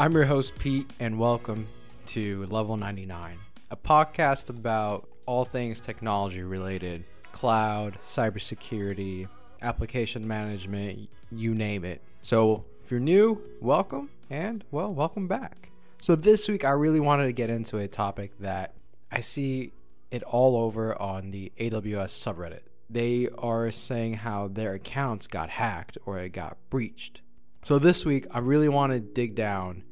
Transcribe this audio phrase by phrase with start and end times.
[0.00, 1.66] I'm your host, Pete, and welcome
[2.06, 3.36] to Level 99,
[3.72, 9.26] a podcast about all things technology related cloud, cybersecurity,
[9.60, 12.00] application management, you name it.
[12.22, 15.70] So, if you're new, welcome, and well, welcome back.
[16.00, 18.74] So, this week I really wanted to get into a topic that
[19.10, 19.72] I see
[20.12, 22.60] it all over on the AWS subreddit.
[22.88, 27.20] They are saying how their accounts got hacked or it got breached.
[27.64, 29.82] So, this week I really want to dig down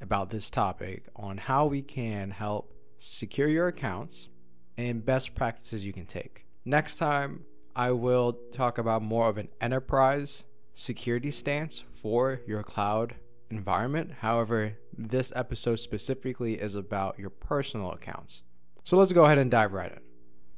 [0.00, 4.28] about this topic on how we can help secure your accounts
[4.76, 6.46] and best practices you can take.
[6.64, 7.44] Next time,
[7.74, 10.44] I will talk about more of an enterprise
[10.74, 13.16] security stance for your cloud
[13.50, 14.12] environment.
[14.20, 18.42] However, this episode specifically is about your personal accounts.
[18.84, 20.00] So let's go ahead and dive right in.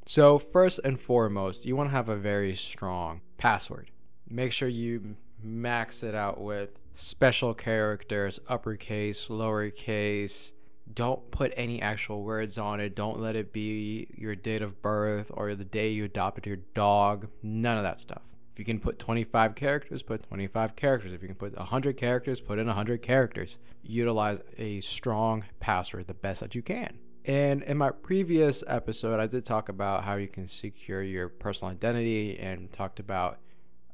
[0.07, 3.91] So, first and foremost, you want to have a very strong password.
[4.29, 10.53] Make sure you max it out with special characters, uppercase, lowercase.
[10.93, 12.97] Don't put any actual words on it.
[12.97, 17.29] Don't let it be your date of birth or the day you adopted your dog.
[17.43, 18.23] None of that stuff.
[18.53, 21.13] If you can put 25 characters, put 25 characters.
[21.13, 23.59] If you can put 100 characters, put in 100 characters.
[23.83, 26.99] Utilize a strong password the best that you can.
[27.25, 31.71] And in my previous episode, I did talk about how you can secure your personal
[31.73, 33.39] identity and talked about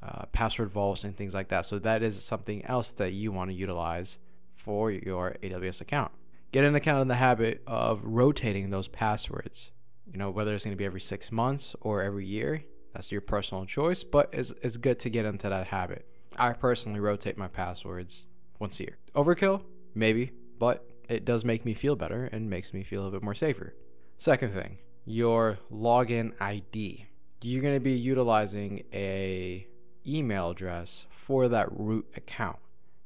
[0.02, 1.66] uh, password vaults and things like that.
[1.66, 4.18] So that is something else that you want to utilize
[4.54, 6.12] for your AWS account.
[6.52, 9.70] Get an account in the habit of rotating those passwords.
[10.10, 13.20] You know, whether it's going to be every six months or every year, that's your
[13.20, 16.06] personal choice, but it's, it's good to get into that habit.
[16.36, 18.98] I personally rotate my passwords once a year.
[19.14, 19.62] Overkill?
[19.94, 23.34] Maybe, but it does make me feel better and makes me feel a bit more
[23.34, 23.74] safer.
[24.18, 27.06] Second thing, your login ID.
[27.42, 29.66] You're going to be utilizing a
[30.06, 32.58] email address for that root account.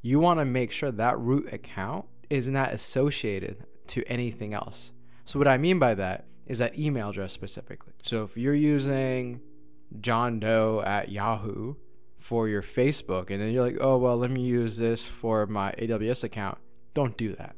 [0.03, 4.93] You want to make sure that root account is not associated to anything else.
[5.25, 7.93] So, what I mean by that is that email address specifically.
[8.03, 9.41] So, if you're using
[10.01, 11.75] John Doe at Yahoo
[12.19, 15.73] for your Facebook, and then you're like, oh, well, let me use this for my
[15.73, 16.59] AWS account,
[16.95, 17.57] don't do that.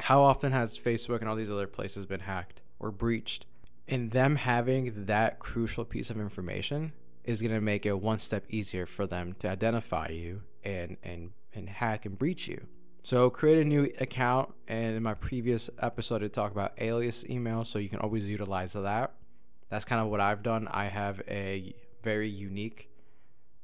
[0.00, 3.44] How often has Facebook and all these other places been hacked or breached?
[3.86, 6.92] And them having that crucial piece of information
[7.28, 11.30] is going to make it one step easier for them to identify you and and
[11.54, 12.66] and hack and breach you.
[13.04, 14.54] So create a new account.
[14.66, 18.72] And in my previous episode, I talked about alias email, so you can always utilize
[18.72, 19.12] that.
[19.68, 20.68] That's kind of what I've done.
[20.70, 22.88] I have a very unique,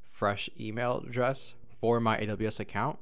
[0.03, 2.99] fresh email address for my AWS account,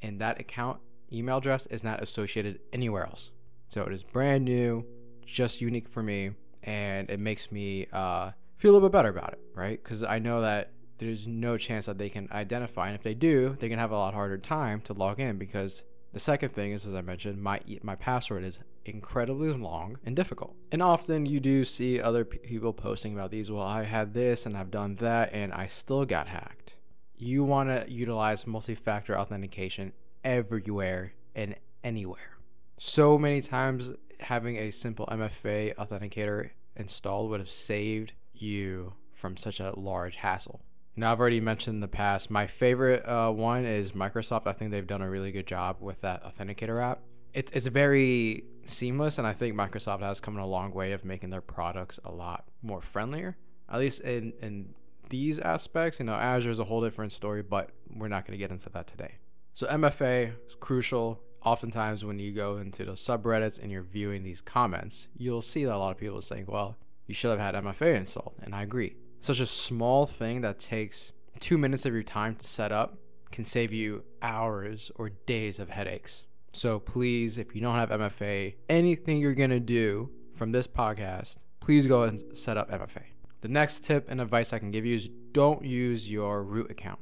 [0.00, 0.78] and that account
[1.12, 3.32] email address is not associated anywhere else.
[3.68, 4.84] So it is brand new,
[5.26, 6.30] just unique for me,
[6.62, 8.30] and it makes me uh,
[8.64, 9.78] feel a little bit better about it, right?
[9.84, 13.58] Because I know that there's no chance that they can identify, and if they do,
[13.60, 16.86] they can have a lot harder time to log in because the second thing is,
[16.86, 20.56] as I mentioned, my my password is incredibly long and difficult.
[20.72, 23.50] And often you do see other people posting about these.
[23.50, 26.76] Well, I had this and I've done that, and I still got hacked.
[27.18, 29.92] You want to utilize multi-factor authentication
[30.24, 32.38] everywhere and anywhere.
[32.78, 39.60] So many times, having a simple MFA authenticator installed would have saved you from such
[39.60, 40.60] a large hassle.
[40.96, 44.46] Now, I've already mentioned in the past, my favorite uh, one is Microsoft.
[44.46, 47.00] I think they've done a really good job with that Authenticator app.
[47.32, 51.30] It, it's very seamless, and I think Microsoft has come a long way of making
[51.30, 53.36] their products a lot more friendlier,
[53.68, 54.74] at least in, in
[55.10, 55.98] these aspects.
[55.98, 58.70] You know, Azure is a whole different story, but we're not going to get into
[58.70, 59.16] that today.
[59.52, 61.20] So, MFA is crucial.
[61.44, 65.74] Oftentimes, when you go into those subreddits and you're viewing these comments, you'll see that
[65.74, 68.34] a lot of people are saying, well, you should have had MFA installed.
[68.42, 68.96] And I agree.
[69.20, 72.98] Such a small thing that takes two minutes of your time to set up
[73.30, 76.26] can save you hours or days of headaches.
[76.52, 81.38] So please, if you don't have MFA, anything you're going to do from this podcast,
[81.60, 83.02] please go and set up MFA.
[83.40, 87.00] The next tip and advice I can give you is don't use your root account.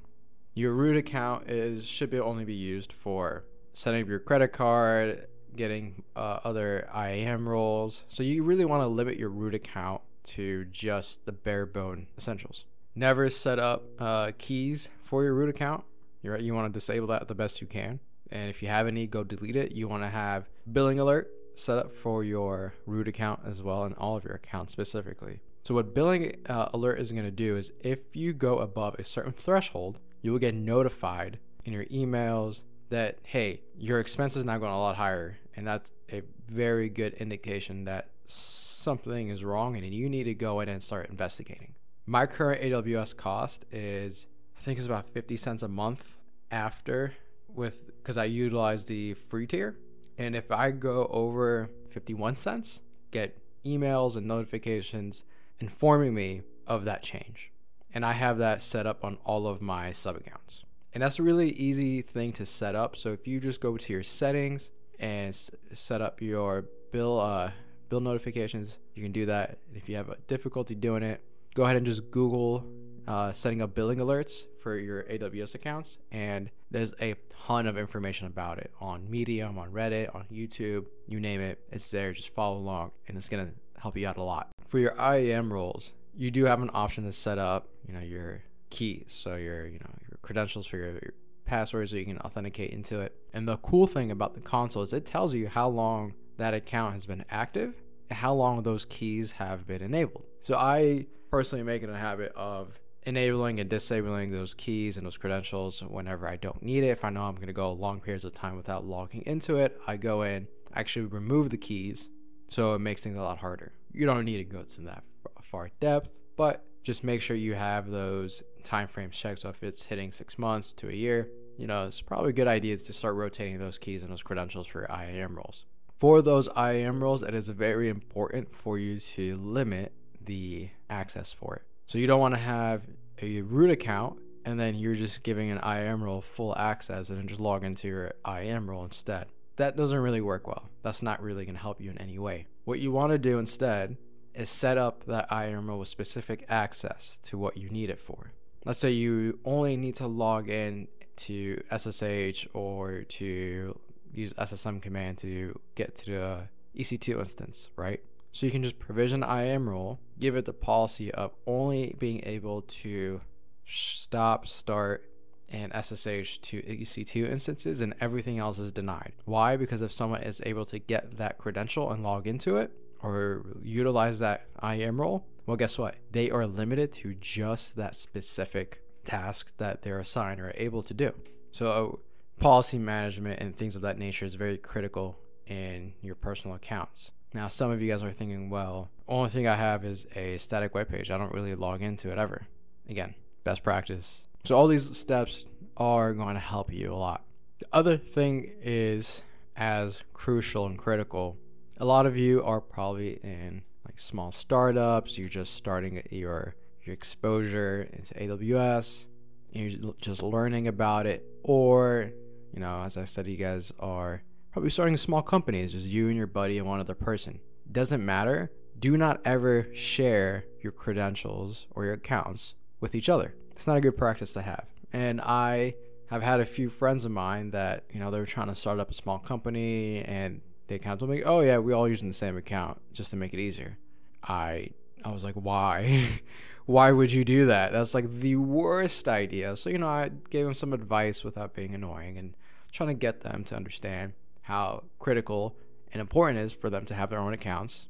[0.55, 3.45] Your root account is should be only be used for
[3.75, 5.27] setting up your credit card,
[5.57, 8.05] getting uh, other IAM roles.
[8.09, 12.65] So you really want to limit your root account to just the bare bone essentials.
[12.95, 15.85] Never set up uh, keys for your root account.
[16.23, 18.01] You're, you want to disable that the best you can.
[18.31, 19.73] And if you have any, go delete it.
[19.73, 23.95] You want to have billing alert set up for your root account as well and
[23.97, 25.41] all of your accounts specifically.
[25.65, 29.05] So what billing uh, alert is going to do is if you go above a
[29.05, 34.59] certain threshold, you will get notified in your emails that hey, your expense is now
[34.59, 39.87] going a lot higher and that's a very good indication that something is wrong and
[39.95, 41.75] you need to go in and start investigating.
[42.07, 44.27] My current AWS cost is,
[44.57, 46.17] I think it's about 50 cents a month
[46.51, 47.15] after
[47.49, 49.77] with because I utilize the free tier,
[50.19, 55.25] and if I go over 51 cents, get emails and notifications
[55.61, 57.53] informing me of that change.
[57.95, 60.65] And I have that set up on all of my sub accounts.
[60.95, 62.97] And that's a really easy thing to set up.
[62.97, 64.71] So if you just go to your settings
[65.03, 65.39] and
[65.75, 67.51] set up your bill uh,
[67.91, 69.59] bill notifications, you can do that.
[69.75, 71.21] If you have a difficulty doing it,
[71.55, 72.65] go ahead and just Google
[73.07, 77.17] uh, setting up billing alerts for your AWS accounts, and there's a
[77.47, 81.59] ton of information about it on Medium, on Reddit, on YouTube, you name it.
[81.73, 82.13] It's there.
[82.13, 84.49] Just follow along, and it's gonna help you out a lot.
[84.69, 88.45] For your IAM roles, you do have an option to set up, you know, your
[88.71, 91.15] keys, so your you know your credentials for your, your
[91.53, 93.15] passwords, so you can authenticate into it.
[93.35, 96.95] And the cool thing about the console is it tells you how long that account
[96.95, 97.75] has been active
[98.09, 100.25] and how long those keys have been enabled.
[100.41, 105.19] So I personally make it a habit of enabling and disabling those keys and those
[105.19, 106.89] credentials whenever I don't need it.
[106.89, 109.79] If I know I'm going to go long periods of time without logging into it,
[109.87, 112.09] I go in, actually remove the keys,
[112.49, 113.73] so it makes things a lot harder.
[113.93, 115.05] You don't need to go to that
[115.43, 119.41] far depth, but just make sure you have those time frames checked.
[119.41, 122.49] So if it's hitting six months to a year, you know, it's probably a good
[122.49, 125.65] idea to start rotating those keys and those credentials for your IAM roles.
[125.99, 131.57] For those IAM roles, it is very important for you to limit the access for
[131.57, 131.63] it.
[131.87, 132.83] So you don't want to have
[133.21, 137.29] a root account and then you're just giving an IAM role full access and then
[137.29, 139.27] just log into your IAM role instead.
[139.57, 140.71] That doesn't really work well.
[140.83, 142.47] That's not really going to help you in any way.
[142.65, 143.97] What you want to do instead
[144.35, 148.33] is set up that IAM role with specific access to what you need it for.
[148.65, 153.79] Let's say you only need to log in to SSH or to
[154.13, 156.39] use SSM command to get to the
[156.77, 158.01] EC2 instance, right?
[158.31, 162.63] So you can just provision IAM role, give it the policy of only being able
[162.63, 163.21] to
[163.67, 165.09] stop, start,
[165.51, 169.13] and SSH to EC2 instances, and everything else is denied.
[169.27, 169.57] Why?
[169.57, 172.73] Because if someone is able to get that credential and log into it
[173.03, 175.97] or utilize that IAM role, well, guess what?
[176.11, 181.13] They are limited to just that specific task that they're assigned or able to do.
[181.51, 182.01] So,
[182.39, 187.11] policy management and things of that nature is very critical in your personal accounts.
[187.35, 190.75] Now, some of you guys are thinking, well, only thing I have is a static
[190.75, 191.11] web page.
[191.11, 192.47] I don't really log into it ever.
[192.89, 193.15] Again,
[193.45, 194.25] best practice.
[194.45, 195.45] So all these steps
[195.77, 197.25] are going to help you a lot.
[197.59, 199.23] The other thing is
[199.57, 201.37] as crucial and critical.
[201.79, 205.17] A lot of you are probably in like small startups.
[205.17, 209.07] You're just starting your your exposure into AWS.
[209.55, 212.11] And you're just learning about it, or
[212.53, 215.61] you know, as I said, you guys are probably starting a small company.
[215.61, 217.41] It's just you and your buddy and one other person.
[217.71, 218.51] Doesn't matter.
[218.79, 223.35] Do not ever share your credentials or your accounts with each other.
[223.51, 224.67] It's not a good practice to have.
[224.93, 225.75] And I
[226.11, 228.81] have had a few friends of mine that, you know, they were trying to start
[228.81, 232.09] up a small company and they kind of told me, oh, yeah, we all using
[232.09, 233.79] the same account just to make it easier.
[234.23, 234.71] I
[235.05, 236.09] I was like, why?
[236.67, 237.73] why would you do that?
[237.73, 239.57] That's like the worst idea.
[239.57, 242.35] So, you know, I gave them some advice without being annoying and
[242.71, 244.13] trying to get them to understand
[244.43, 245.57] how critical
[245.93, 247.87] and important it is for them to have their own accounts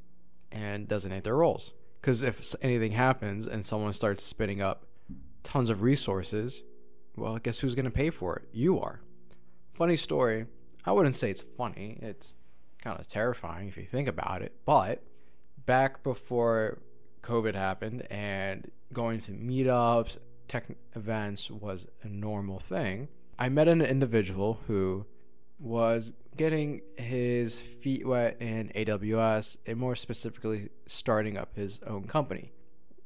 [0.51, 1.73] and designate their roles.
[2.01, 4.87] Because if anything happens and someone starts spinning up
[5.45, 6.63] tons of resources,
[7.17, 8.49] well, guess who's going to pay for it?
[8.53, 9.01] You are.
[9.75, 10.47] Funny story.
[10.85, 11.99] I wouldn't say it's funny.
[12.03, 12.35] It's
[12.83, 14.53] kind of terrifying if you think about it.
[14.65, 15.03] But
[15.65, 16.79] back before
[17.23, 23.81] COVID happened and going to meetups, tech events was a normal thing, I met an
[23.81, 25.07] individual who
[25.59, 32.53] was getting his feet wet in AWS and more specifically starting up his own company.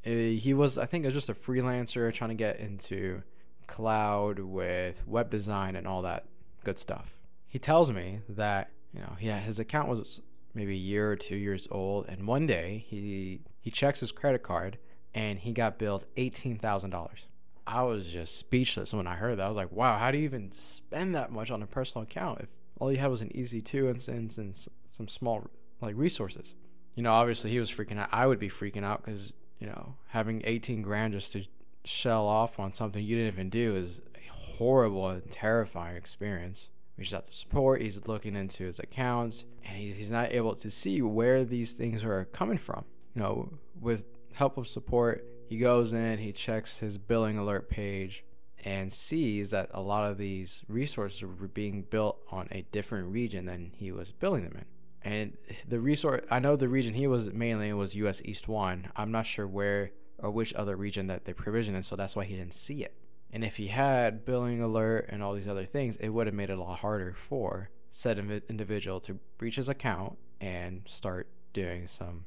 [0.07, 3.23] Uh, he was, I think, was just a freelancer trying to get into
[3.67, 6.27] cloud with web design and all that
[6.65, 7.17] good stuff.
[7.49, 10.23] He tells me that you know, yeah, his account was
[10.55, 14.45] maybe a year or two years old, and one day he he checks his credit
[14.45, 14.79] card
[15.13, 17.27] and he got billed eighteen thousand dollars.
[17.67, 19.47] I was just speechless when I heard that.
[19.47, 22.43] I was like, wow, how do you even spend that much on a personal account
[22.43, 24.57] if all you had was an EC2 instance and
[24.89, 26.55] some small like resources?
[26.95, 28.09] You know, obviously he was freaking out.
[28.13, 31.43] I would be freaking out because you know having 18 grand just to
[31.85, 36.71] shell off on something you didn't even do is a horrible and terrifying experience.
[36.97, 37.83] Reaches out to support.
[37.83, 42.27] He's looking into his accounts, and he's not able to see where these things are
[42.27, 42.85] coming from.
[43.17, 44.05] You know, with
[44.35, 48.23] help of support, he goes in, he checks his billing alert page,
[48.63, 53.47] and sees that a lot of these resources were being built on a different region
[53.47, 54.65] than he was billing them in.
[55.01, 58.89] And the resource, I know the region he was mainly was US East 1.
[58.97, 62.25] I'm not sure where or which other region that they provisioned in, so that's why
[62.25, 62.95] he didn't see it.
[63.33, 66.51] And if he had billing alert and all these other things, it would have made
[66.51, 68.19] it a lot harder for said
[68.51, 72.27] individual to breach his account and start doing some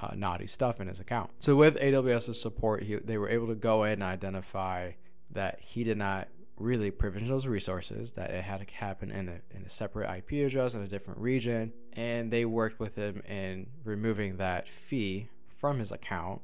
[0.00, 1.30] uh, naughty stuff in his account.
[1.40, 4.92] So with AWS's support, he, they were able to go in and identify
[5.30, 9.56] that he did not really provision those resources, that it had to happen in a,
[9.56, 13.66] in a separate IP address in a different region, and they worked with him in
[13.84, 16.40] removing that fee from his account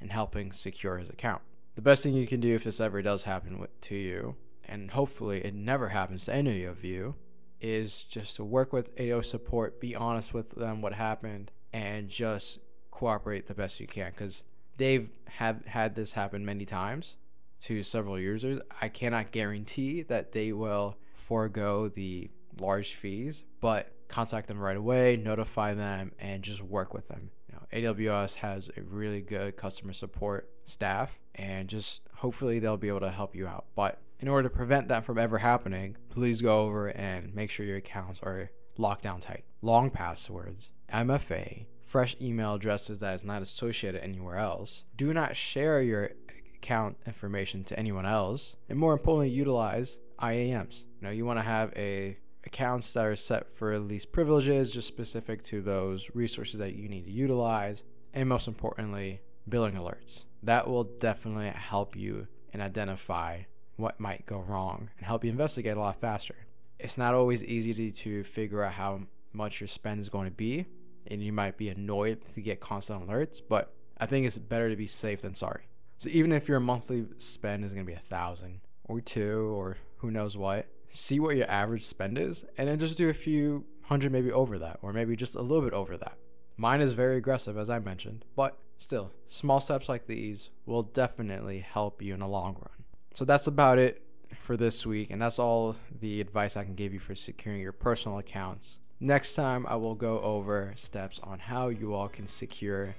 [0.00, 1.42] and helping secure his account.
[1.76, 4.90] The best thing you can do if this ever does happen with, to you, and
[4.90, 7.14] hopefully it never happens to any of you,
[7.60, 12.60] is just to work with AO support, be honest with them what happened, and just
[12.92, 14.44] cooperate the best you can because
[14.76, 17.16] they've have had this happen many times
[17.60, 18.60] to several users.
[18.80, 25.16] I cannot guarantee that they will forego the large fees, but contact them right away,
[25.16, 27.30] notify them, and just work with them.
[27.48, 32.88] You know, AWS has a really good customer support staff, and just hopefully they'll be
[32.88, 33.64] able to help you out.
[33.74, 37.66] But in order to prevent that from ever happening, please go over and make sure
[37.66, 39.44] your accounts are locked down tight.
[39.62, 44.84] Long passwords, MFA, fresh email addresses that is not associated anywhere else.
[44.96, 46.10] Do not share your
[46.56, 48.56] account information to anyone else.
[48.68, 50.84] And more importantly, utilize IAMs.
[51.00, 54.88] You know, you want to have a accounts that are set for least privileges, just
[54.88, 57.82] specific to those resources that you need to utilize.
[58.12, 60.24] And most importantly, billing alerts.
[60.42, 63.42] That will definitely help you and identify
[63.76, 66.43] what might go wrong and help you investigate a lot faster.
[66.84, 69.00] It's not always easy to, figure out how
[69.32, 70.66] much your spend is going to be,
[71.06, 74.76] and you might be annoyed to get constant alerts, but I think it's better to
[74.76, 75.62] be safe than sorry.
[75.96, 79.78] So even if your monthly spend is going to be a thousand or two or
[79.96, 83.64] who knows what, see what your average spend is, and then just do a few
[83.84, 86.18] hundred maybe over that, or maybe just a little bit over that.
[86.58, 91.60] Mine is very aggressive, as I mentioned, but still, small steps like these will definitely
[91.60, 92.84] help you in the long run.
[93.14, 94.03] So that's about it
[94.40, 97.72] for this week, and that's all the advice I can give you for securing your
[97.72, 98.78] personal accounts.
[99.00, 102.94] Next time, I will go over steps on how you all can secure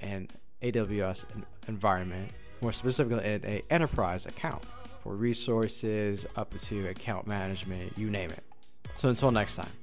[0.00, 0.28] an
[0.62, 1.24] AWS
[1.68, 4.62] environment, more specifically, in an enterprise account
[5.02, 8.44] for resources up to account management, you name it.
[8.96, 9.79] So until next time.